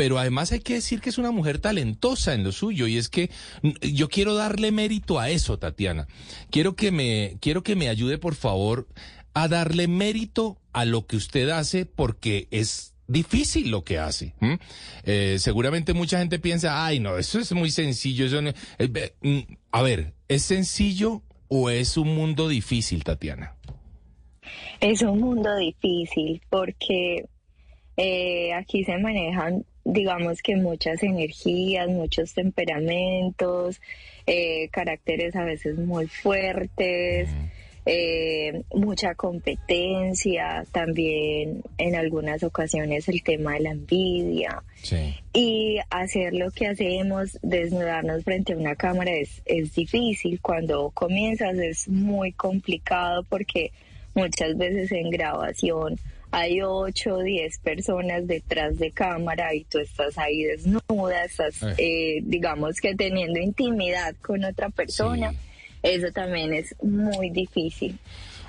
[0.00, 3.10] Pero además hay que decir que es una mujer talentosa en lo suyo y es
[3.10, 3.28] que
[3.82, 6.08] yo quiero darle mérito a eso, Tatiana.
[6.50, 8.88] Quiero que me quiero que me ayude, por favor,
[9.34, 14.32] a darle mérito a lo que usted hace porque es difícil lo que hace.
[15.04, 18.24] Eh, seguramente mucha gente piensa, ay, no, eso es muy sencillo.
[18.24, 18.54] Eso no-".
[18.78, 23.54] Eh, a ver, ¿es sencillo o es un mundo difícil, Tatiana?
[24.80, 27.26] Es un mundo difícil porque
[27.98, 33.80] eh, aquí se manejan, digamos que muchas energías, muchos temperamentos,
[34.26, 37.28] eh, caracteres a veces muy fuertes,
[37.86, 44.62] eh, mucha competencia, también en algunas ocasiones el tema de la envidia.
[44.82, 45.14] Sí.
[45.32, 50.40] Y hacer lo que hacemos, desnudarnos frente a una cámara es, es difícil.
[50.40, 53.72] Cuando comienzas es muy complicado porque
[54.14, 55.98] muchas veces en grabación
[56.32, 61.74] hay 8 o 10 personas detrás de cámara y tú estás ahí desnuda, estás, Eh.
[61.78, 65.30] eh, digamos que teniendo intimidad con otra persona.
[65.30, 65.36] Sí.
[65.82, 67.98] Eso también es muy difícil.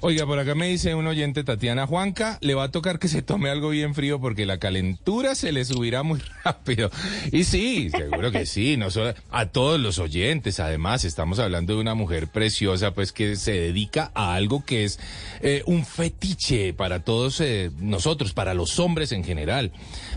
[0.00, 3.20] Oiga, por acá me dice un oyente, Tatiana Juanca, le va a tocar que se
[3.20, 6.90] tome algo bien frío porque la calentura se le subirá muy rápido.
[7.32, 8.88] Y sí, seguro que sí, no
[9.30, 14.12] a todos los oyentes, además, estamos hablando de una mujer preciosa, pues que se dedica
[14.14, 15.00] a algo que es
[15.40, 19.72] eh, un fetiche para todos eh, nosotros, para los hombres en general.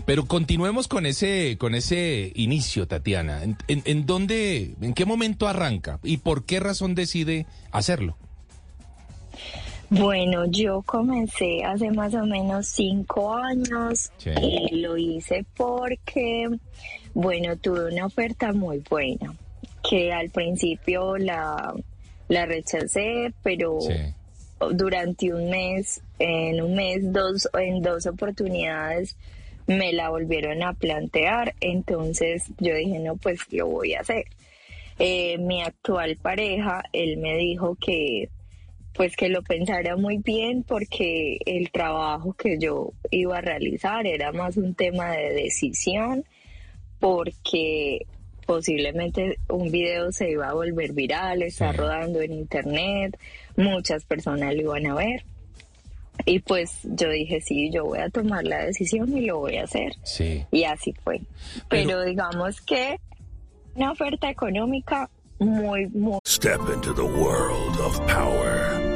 [0.06, 3.42] Pero continuemos con ese, con ese inicio, Tatiana.
[3.42, 8.16] ¿En, en, en dónde, en qué momento arranca y por qué razón decide hacerlo?
[9.94, 14.30] Bueno, yo comencé hace más o menos cinco años Sí.
[14.40, 16.48] y lo hice porque,
[17.12, 19.34] bueno, tuve una oferta muy buena
[19.86, 21.74] que al principio la,
[22.28, 23.92] la rechacé, pero Sí.
[24.70, 29.18] durante un mes, en un mes, dos, en dos oportunidades
[29.66, 34.24] me la volvieron a plantear, entonces yo dije, no, pues lo voy a hacer.
[34.98, 38.30] Eh, mi actual pareja, él me dijo que
[38.94, 44.32] pues que lo pensara muy bien porque el trabajo que yo iba a realizar era
[44.32, 46.24] más un tema de decisión
[46.98, 48.06] porque
[48.46, 51.78] posiblemente un video se iba a volver viral, está Sí.
[51.78, 53.18] rodando en internet,
[53.56, 55.24] muchas personas lo iban a ver.
[56.26, 59.64] Y pues yo dije, sí, yo voy a tomar la decisión y lo voy a
[59.64, 59.94] hacer.
[60.04, 60.44] Sí.
[60.52, 61.20] Y así fue.
[61.68, 63.00] Pero- Pero digamos que
[63.74, 65.08] una oferta económica
[65.38, 68.71] muy, muy Step into the world of power,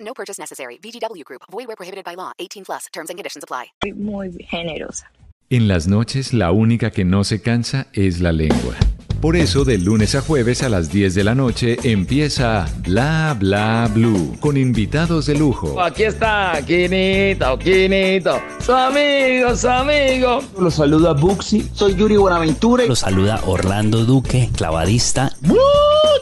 [0.00, 0.78] No purchase necessary.
[0.82, 1.42] VGW Group.
[1.50, 2.32] Void where prohibited by law.
[2.38, 2.86] 18 plus.
[2.92, 3.72] Terms and conditions apply.
[3.94, 5.10] muy generosa.
[5.48, 8.74] En las noches la única que no se cansa es la lengua.
[9.20, 13.88] Por eso de lunes a jueves a las 10 de la noche empieza Bla Bla
[13.92, 15.80] Blue con invitados de lujo.
[15.80, 20.40] Aquí está, Quinito, Quinito, su amigo, su amigo.
[20.60, 22.84] Los saluda Buxi, soy Yuri Buenaventura.
[22.86, 25.32] Los saluda Orlando Duque, clavadista.